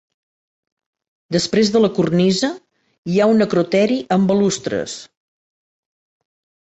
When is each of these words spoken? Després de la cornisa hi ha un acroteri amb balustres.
Després 1.35 1.69
de 1.75 1.81
la 1.83 1.91
cornisa 1.99 2.49
hi 3.11 3.21
ha 3.25 3.29
un 3.35 3.47
acroteri 3.47 4.01
amb 4.17 4.33
balustres. 4.33 4.97